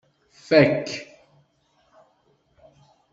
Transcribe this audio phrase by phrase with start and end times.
[0.47, 0.87] Fak.